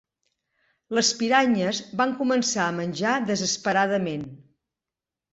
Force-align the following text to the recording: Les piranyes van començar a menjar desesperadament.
Les 0.99 1.09
piranyes 1.17 1.81
van 1.99 2.15
començar 2.21 2.63
a 2.69 2.73
menjar 2.77 3.11
desesperadament. 3.27 4.25